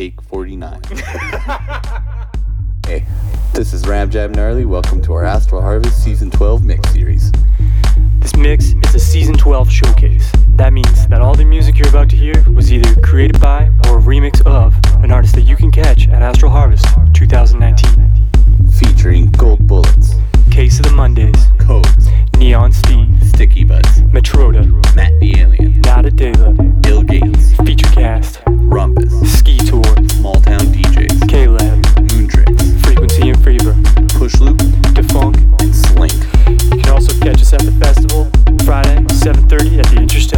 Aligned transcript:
take 0.00 0.22
49. 0.22 0.80
hey, 2.86 3.04
this 3.52 3.74
is 3.74 3.82
RamJam 3.82 4.34
Gnarly. 4.34 4.64
Welcome 4.64 5.02
to 5.02 5.12
our 5.12 5.26
Astral 5.26 5.60
Harvest 5.60 6.02
Season 6.02 6.30
12 6.30 6.64
mix 6.64 6.90
series. 6.90 7.30
This 8.20 8.34
mix 8.34 8.72
is 8.82 8.94
a 8.94 8.98
season 8.98 9.34
12 9.34 9.70
showcase. 9.70 10.32
That 10.56 10.72
means 10.72 11.06
that 11.08 11.20
all 11.20 11.34
the 11.34 11.44
music 11.44 11.76
you're 11.76 11.90
about 11.90 12.08
to 12.10 12.16
hear 12.16 12.32
was 12.50 12.72
either 12.72 12.98
created 13.02 13.38
by 13.42 13.66
or 13.88 13.98
a 13.98 14.00
remix 14.00 14.40
of 14.46 14.74
an 15.04 15.12
artist 15.12 15.34
that 15.34 15.42
you 15.42 15.54
can 15.54 15.70
catch 15.70 16.08
at 16.08 16.22
Astral 16.22 16.50
Harvest 16.50 16.86
2019. 17.12 18.10
Featuring 18.78 19.30
Gold 19.32 19.66
Bullets, 19.66 20.14
Case 20.50 20.78
of 20.78 20.86
the 20.86 20.92
Mondays, 20.92 21.44
Codes, 21.58 22.08
Neon 22.38 22.72
Steve, 22.72 23.22
Sticky 23.28 23.64
Butts, 23.64 24.00
Metroda, 24.14 24.64
Matt 24.96 25.12
the 25.20 25.38
Alien, 25.38 25.82
Nada 25.82 26.10
Dela, 26.10 26.54
Bill 26.54 27.02
Gates, 27.02 27.52
Featurecast, 27.52 28.49
Rumpus, 28.70 29.10
Skiitour, 29.24 30.10
Small 30.12 30.40
Town 30.40 30.60
DJs, 30.60 31.28
K-Lab, 31.28 31.82
Moontricks, 32.06 32.84
Frequency 32.84 33.30
and 33.30 33.44
Fever, 33.44 33.72
Pushloop, 34.14 34.56
Defunk. 34.94 35.36
and 35.60 35.74
Slynk. 35.74 36.70
You 36.76 36.82
can 36.82 36.90
also 36.92 37.12
catch 37.18 37.40
us 37.42 37.52
at 37.52 37.62
the 37.62 37.72
festival 37.72 38.30
Friday, 38.64 39.02
7:30 39.08 39.80
at 39.80 39.86
the 39.86 39.96
Interest 40.00 40.32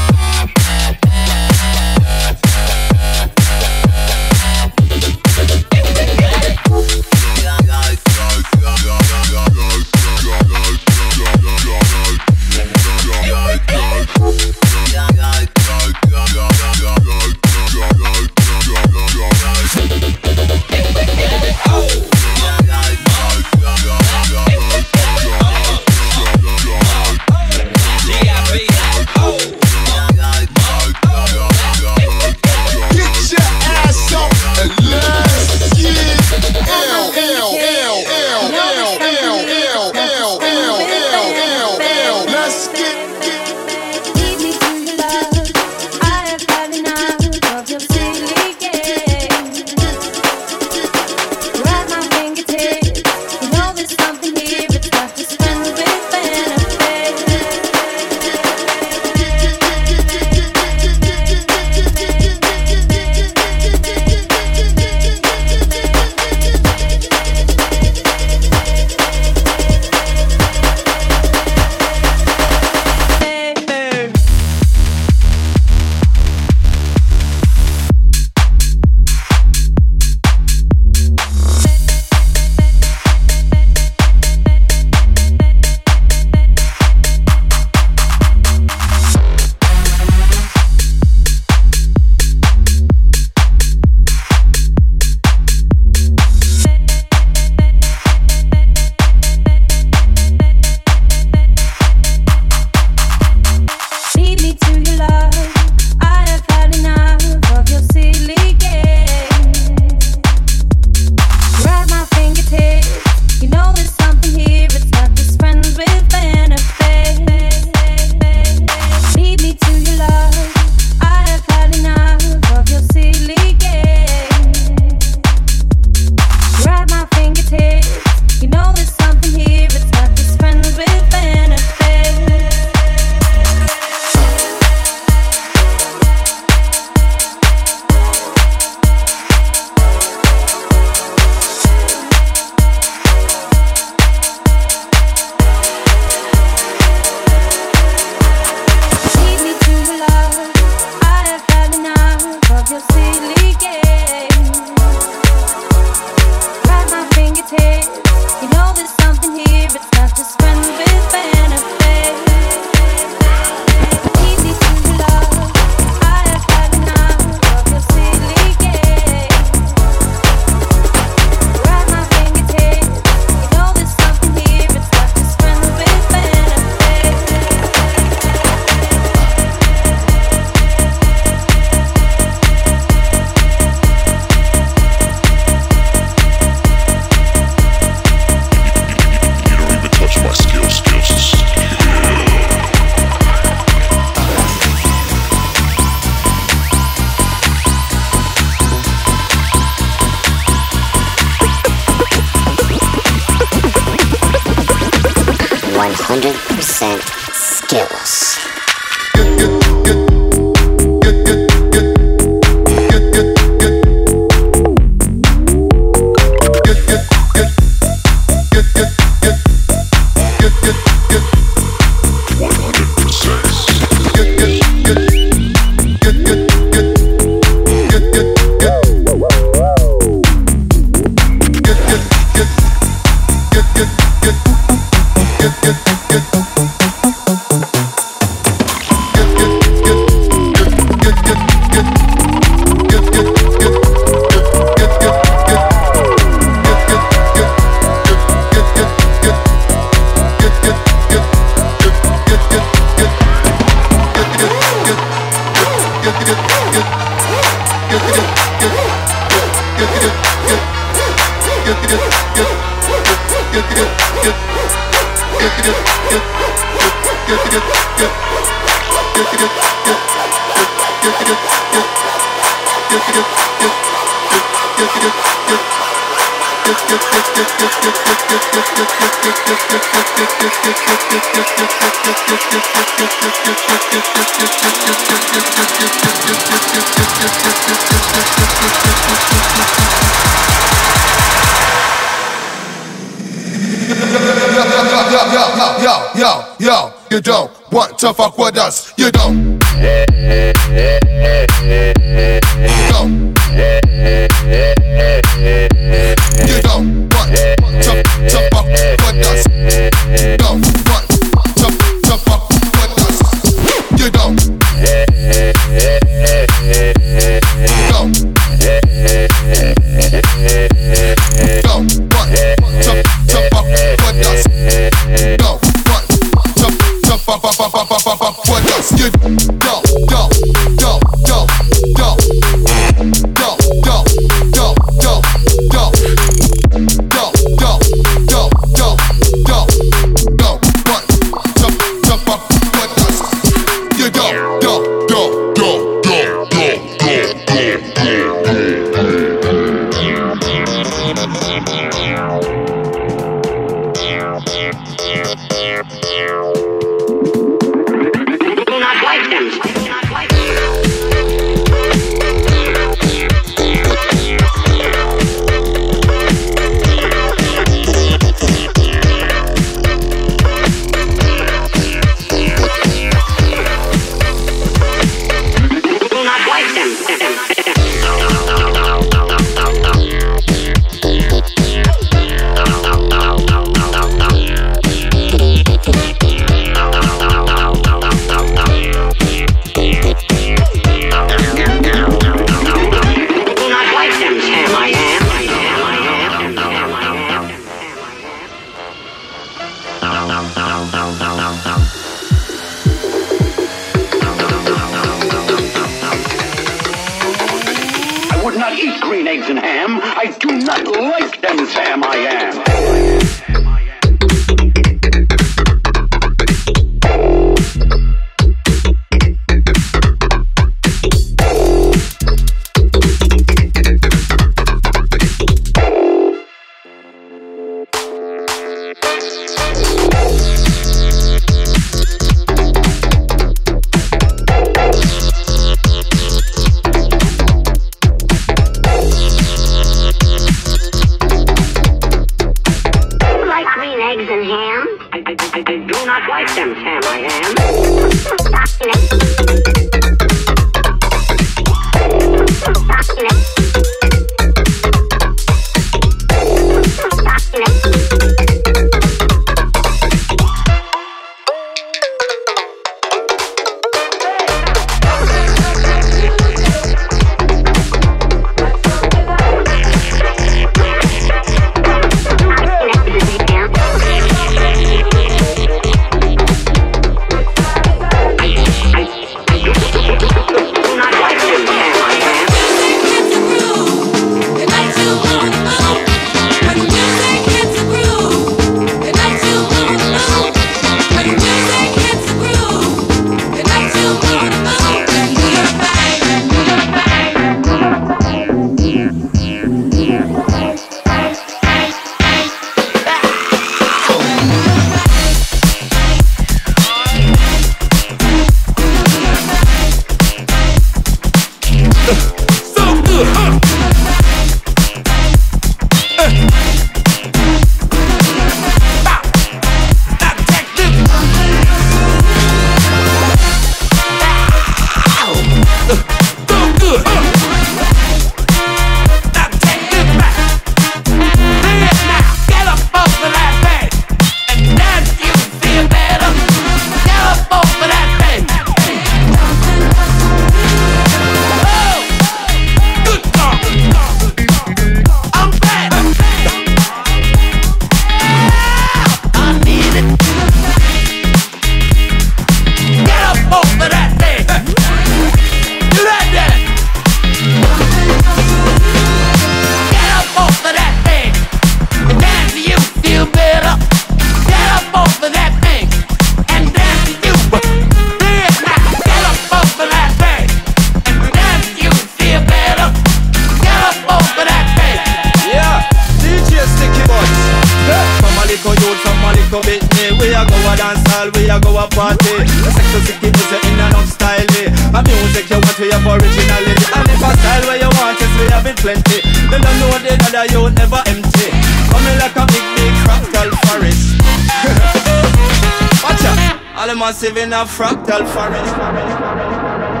massive 597.01 597.35
in 597.35 597.51
a 597.51 597.65
fractal 597.65 598.23
forest. 598.31 600.00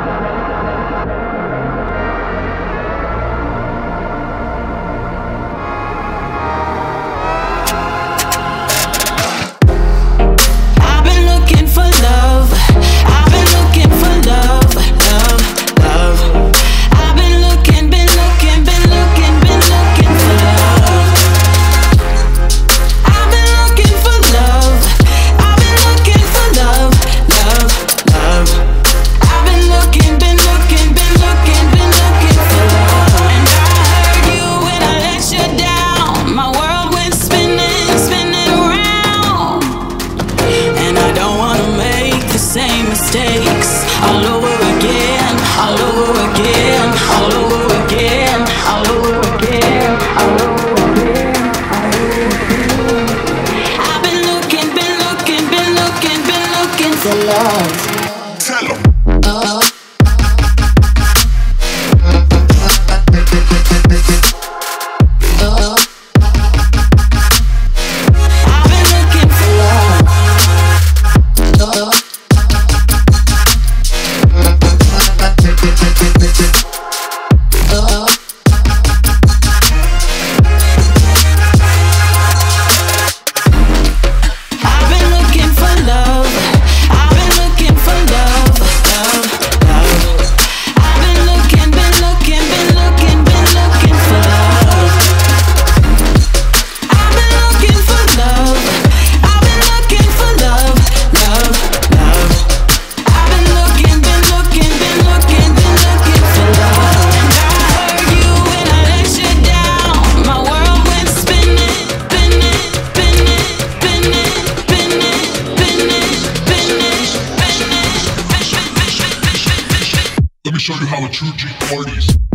show 120.71 120.79
you 120.79 120.87
how 120.87 121.05
a 121.05 121.09
true 121.09 121.31
G 121.35 121.47
parties. 121.67 122.30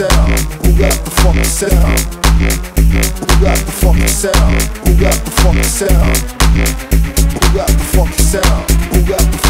Sound? 0.00 0.40
Who 0.64 0.72
got 0.78 0.96
the 1.04 1.10
fucking 1.10 1.44
sound? 1.44 2.00
Who 3.20 3.44
got 3.44 3.58
the 3.58 3.70
fucking 3.70 4.08
sound? 4.08 4.62
Who 4.88 4.96
got 4.96 5.12
the 5.12 5.30
fucking 5.30 5.62
sound? 5.62 6.16
Who 6.40 7.52
got 7.52 7.68
the 7.68 7.80
fucking 7.92 8.24
sound? 8.32 8.70
Who 8.94 9.04
got 9.04 9.20
the? 9.20 9.40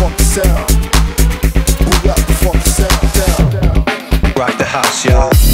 Who 1.84 1.94
got 2.04 2.16
the? 2.26 2.40
Rock 4.36 4.58
the 4.58 4.64
house, 4.64 5.04
y'all. 5.04 5.49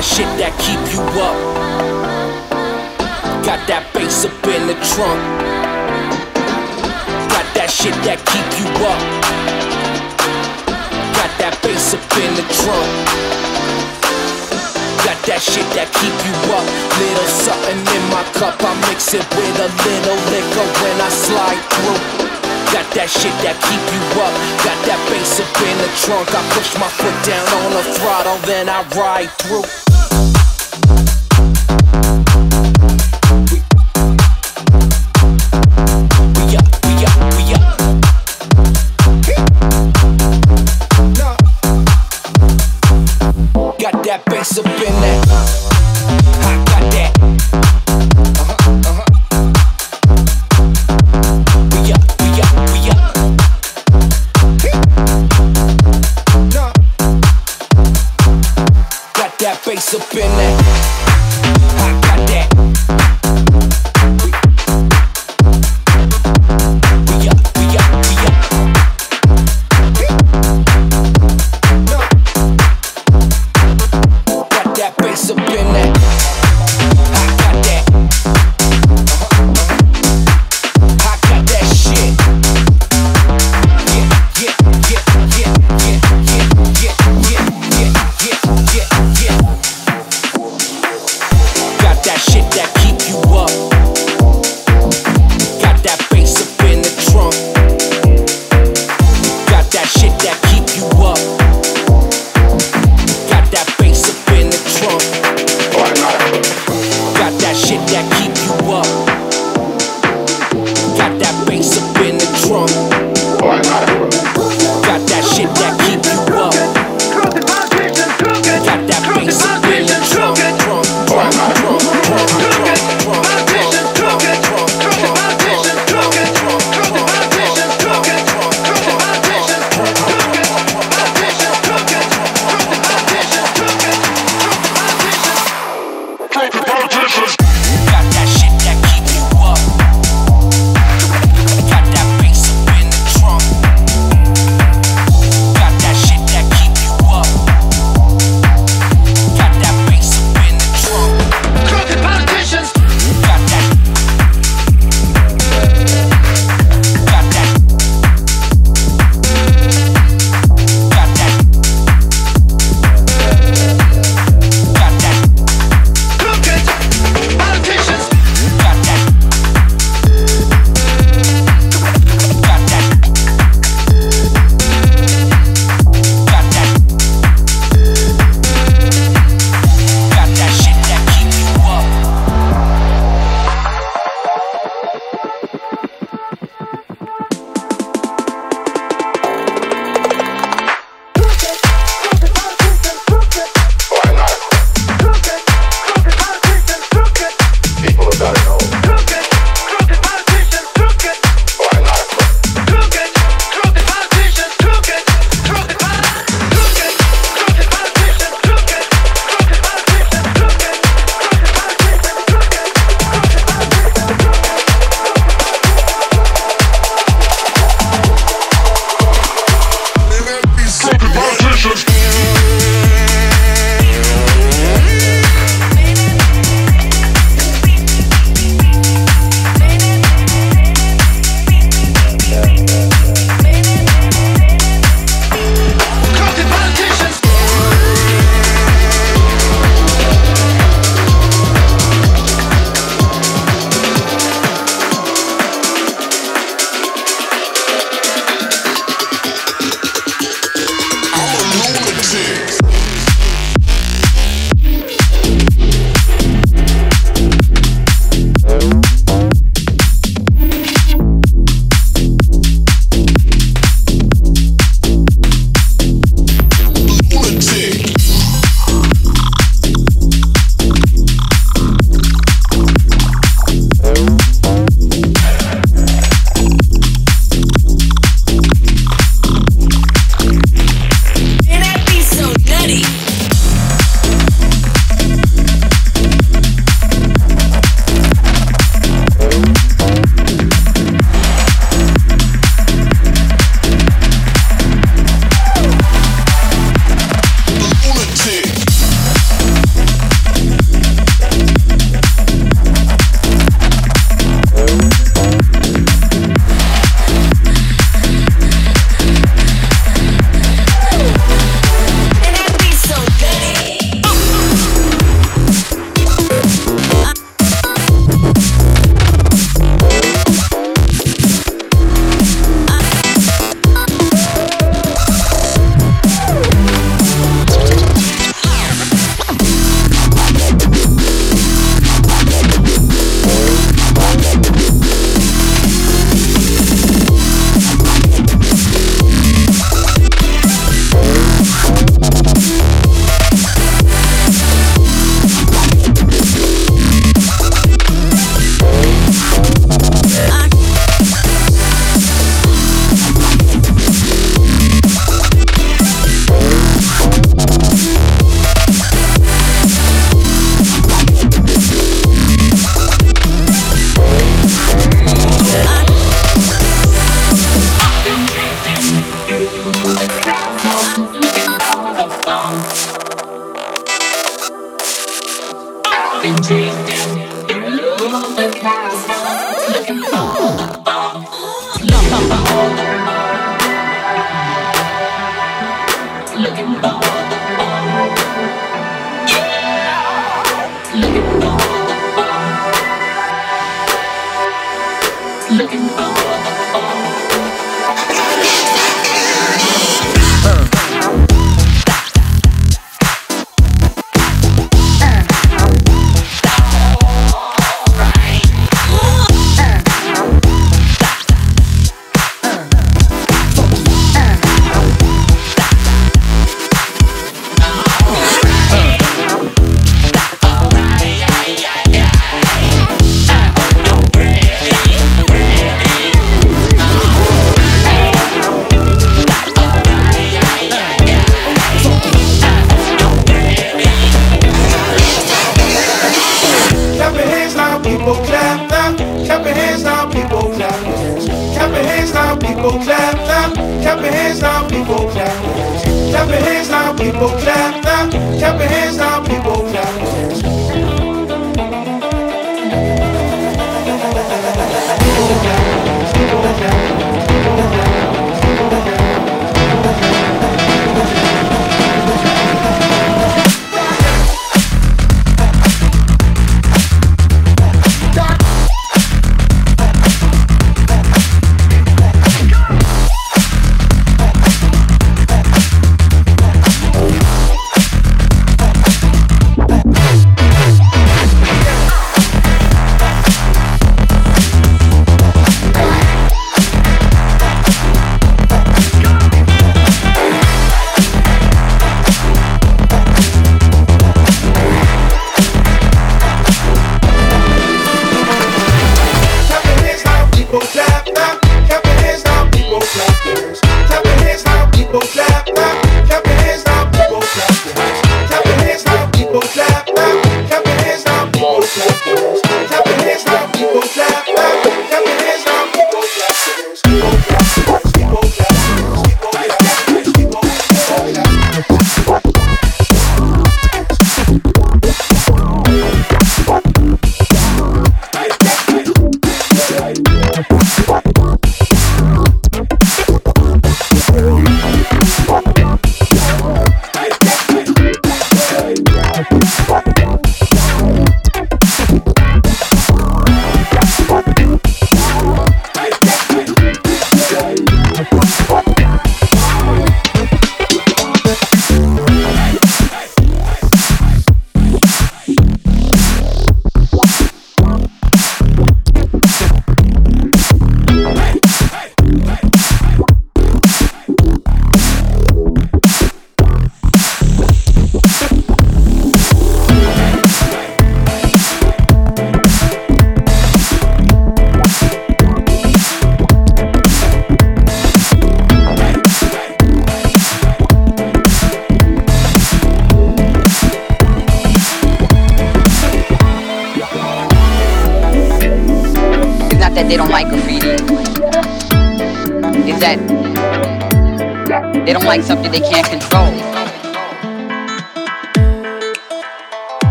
That 0.00 0.08
shit 0.16 0.32
that 0.40 0.56
keep 0.56 0.80
you 0.96 1.04
up. 1.20 1.36
Got 3.44 3.60
that 3.68 3.84
bass 3.92 4.24
up 4.24 4.32
in 4.48 4.64
the 4.64 4.72
trunk. 4.96 5.20
Got 7.28 7.44
that 7.52 7.68
shit 7.68 7.92
that 8.08 8.16
keep 8.24 8.48
you 8.56 8.64
up. 8.80 8.96
Got 11.20 11.32
that 11.36 11.52
bass 11.60 11.92
up 11.92 12.00
in 12.16 12.32
the 12.32 12.46
trunk. 12.48 12.88
Got 15.04 15.20
that 15.28 15.44
shit 15.44 15.68
that 15.76 15.92
keep 15.92 16.16
you 16.24 16.36
up. 16.48 16.64
Little 16.96 17.28
something 17.28 17.84
in 17.84 18.04
my 18.08 18.24
cup, 18.40 18.56
I 18.56 18.72
mix 18.88 19.12
it 19.12 19.26
with 19.36 19.56
a 19.60 19.68
little 19.68 20.16
liquor 20.32 20.68
when 20.80 20.96
I 20.96 21.12
slide 21.12 21.60
through. 21.76 22.00
Got 22.72 22.88
that 22.96 23.12
shit 23.12 23.36
that 23.44 23.60
keep 23.68 23.84
you 23.84 24.02
up. 24.16 24.32
Got 24.64 24.80
that 24.88 25.00
bass 25.12 25.44
up 25.44 25.52
in 25.60 25.76
the 25.76 25.92
trunk. 26.08 26.32
I 26.32 26.40
push 26.56 26.72
my 26.80 26.88
foot 26.88 27.18
down 27.28 27.44
on 27.68 27.70
the 27.76 27.84
throttle, 28.00 28.40
then 28.48 28.72
I 28.72 28.80
ride 28.96 29.28
through. 29.44 29.89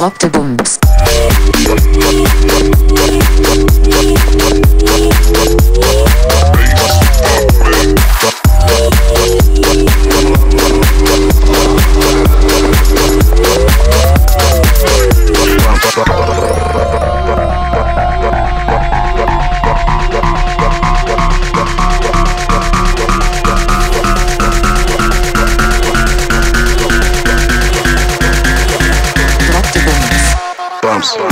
dropped 0.00 0.22
the 0.22 0.30
bombs. 0.30 0.80
Johnson. 31.00 31.29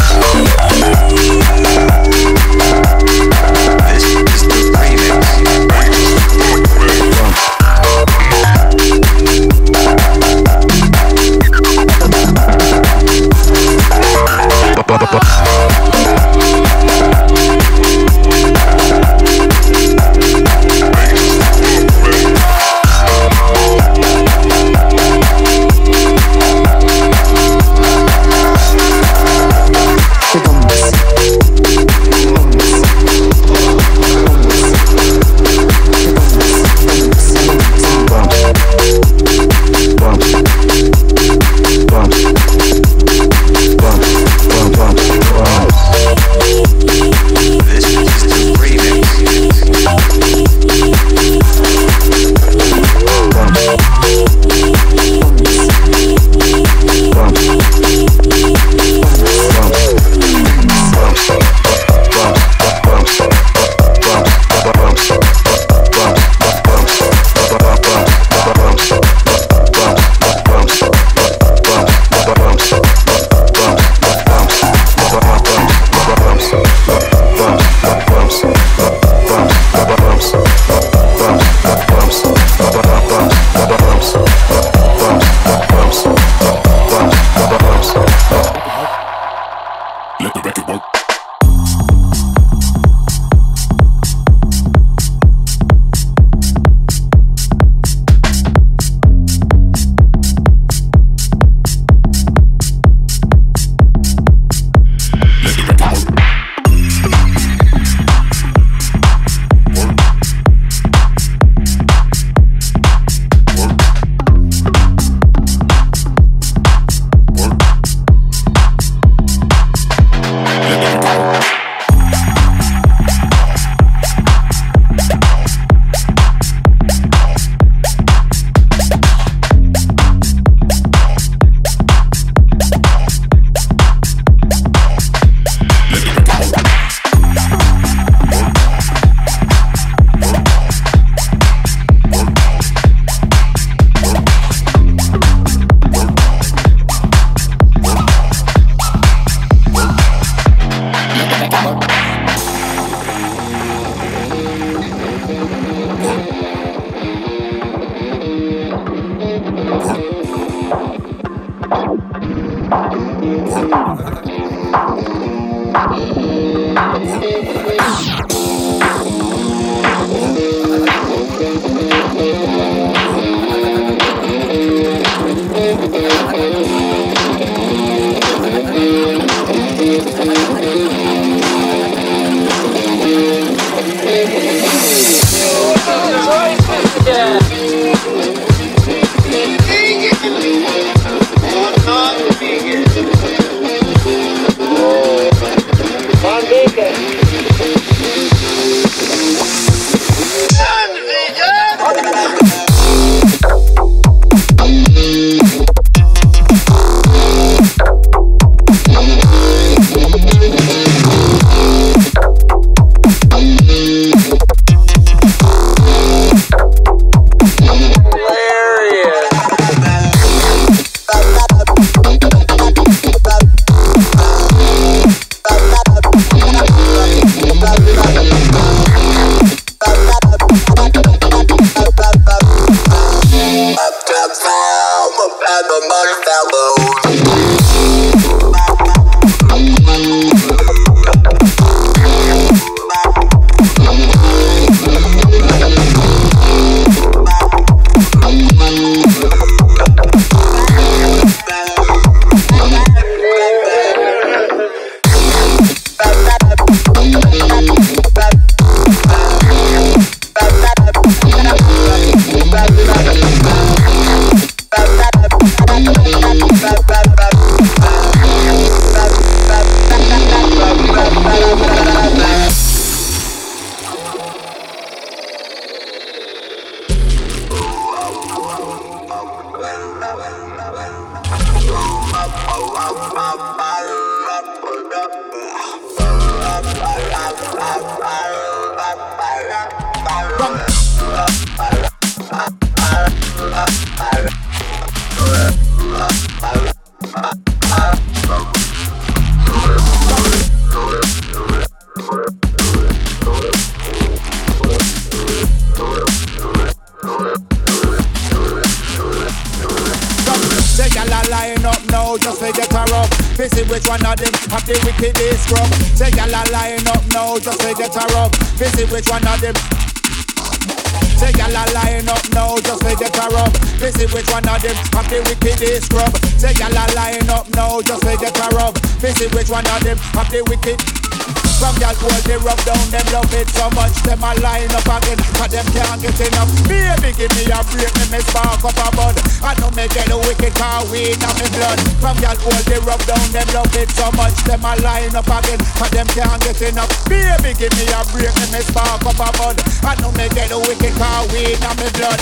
can't 335.78 336.02
get 336.02 336.18
enough. 336.18 336.50
Baby, 336.66 337.14
give 337.14 337.30
me 337.38 337.46
a 337.46 337.62
break, 337.70 337.92
let 337.94 338.10
me 338.10 338.20
spark 338.26 338.58
up 338.66 338.74
a 338.74 338.88
bud. 338.98 339.14
I 339.42 339.54
know 339.62 339.70
me 339.78 339.86
get 339.94 340.10
a 340.10 340.18
wicked 340.18 340.54
car 340.58 340.82
weed 340.90 341.22
on 341.22 341.34
me 341.38 341.46
blood. 341.54 341.78
From 342.02 342.18
y'all 342.18 342.38
old, 342.50 342.64
they 342.66 342.82
rub 342.82 342.98
down, 343.06 343.22
them 343.30 343.46
love 343.54 343.70
it 343.78 343.90
so 343.94 344.10
much. 344.18 344.34
Them 344.42 344.66
a 344.66 344.74
line 344.82 345.14
up 345.14 345.30
again, 345.30 345.60
cause 345.78 345.92
them 345.94 346.08
can't 346.10 346.42
get 346.42 346.60
enough. 346.66 346.90
Baby, 347.06 347.54
give 347.54 347.74
me 347.78 347.86
a 347.94 348.02
break, 348.10 348.34
let 348.34 348.50
me 348.50 348.60
spark 348.66 349.06
up 349.06 349.22
a 349.22 349.28
bud. 349.38 349.56
I 349.86 349.94
know 350.02 350.10
me 350.18 350.26
get 350.34 350.50
a 350.50 350.58
wicked 350.58 350.94
car 350.98 351.22
weed 351.30 351.62
on 351.62 351.74
me 351.78 351.88
blood. 351.94 352.18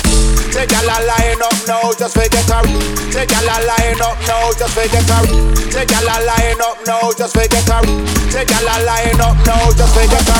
Say 0.52 0.66
y'all 0.68 0.88
a 0.88 0.96
line 1.04 1.40
up 1.40 1.56
now, 1.66 1.92
just 1.92 2.16
forget 2.16 2.48
a 2.48 2.58
Say 3.12 3.26
y'all 3.28 3.44
a 3.44 3.56
line 3.64 4.00
up 4.00 4.16
now, 4.24 4.52
just 4.56 4.72
forget 4.72 5.04
a 5.04 5.18
Say 5.68 5.84
y'all 5.84 6.08
a 6.08 6.16
line 6.24 6.60
up 6.60 6.80
now, 6.86 7.12
just 7.12 7.36
forget 7.36 7.68
a 7.68 7.78
Say 8.32 8.44
y'all 8.48 8.64
a 8.64 8.76
line 8.84 9.20
up 9.20 9.36
now, 9.44 9.68
just 9.76 9.92
forget 9.92 10.28
a 10.28 10.38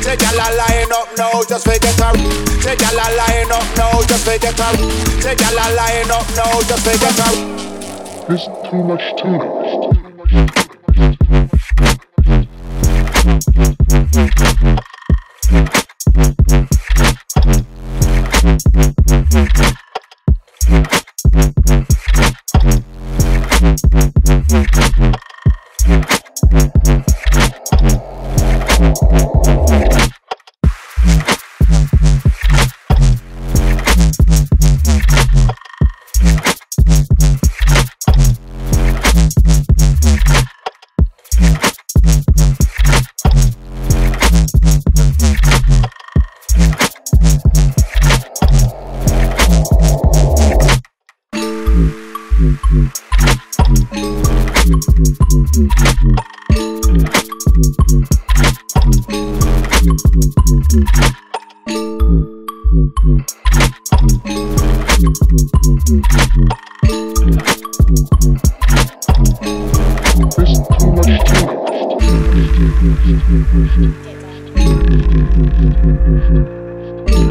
Say 0.00 0.16
y'all 0.16 0.40
a 0.40 0.46
line 0.56 0.92
up 0.92 1.08
now, 1.16 1.42
just 1.44 1.64
forget 1.64 2.00
a 2.00 2.57
Say 2.68 2.76
gyal 2.76 3.00
a 3.00 3.08
line 3.16 3.50
up 3.50 3.64
now 3.78 4.02
just 4.02 4.24
for 4.26 4.38
get 4.38 4.60
a. 4.60 4.76
Say 5.22 5.34
gyal 5.36 5.56
a 5.56 5.66
line 5.74 6.10
up 6.10 6.28
now 6.36 6.60
just 6.68 6.84
for 6.84 6.98
get 6.98 7.18
a. 7.18 7.28
There's 8.28 8.44
too 8.68 8.82
much 8.84 9.06
to. 9.22 9.28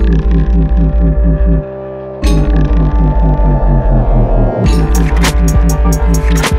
Thank 0.09 0.31
you. 6.51 6.56